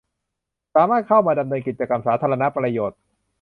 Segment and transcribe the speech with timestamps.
[0.75, 2.99] สามารถเข้ามาดำเนินกิจกรรมสาธารณประโยชน์